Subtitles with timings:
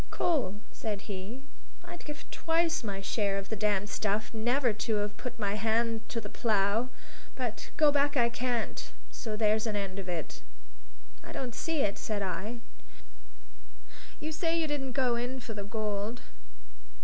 [0.09, 1.43] "Cole," said he,
[1.85, 6.09] "I'd give twice my share of the damned stuff never to have put my hand
[6.09, 6.89] to the plough;
[7.35, 10.41] but go back I can't; so there's an end of it."
[11.23, 12.61] "I don't see it," said I.
[14.19, 16.23] "You say you didn't go in for the gold?